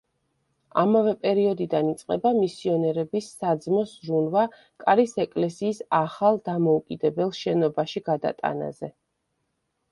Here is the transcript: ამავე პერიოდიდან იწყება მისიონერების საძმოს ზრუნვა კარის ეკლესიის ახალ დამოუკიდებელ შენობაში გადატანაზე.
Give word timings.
ამავე 0.83 1.11
პერიოდიდან 1.25 1.89
იწყება 1.91 2.31
მისიონერების 2.37 3.27
საძმოს 3.43 3.93
ზრუნვა 4.07 4.47
კარის 4.85 5.15
ეკლესიის 5.27 5.85
ახალ 6.01 6.43
დამოუკიდებელ 6.51 7.33
შენობაში 7.45 8.07
გადატანაზე. 8.13 8.95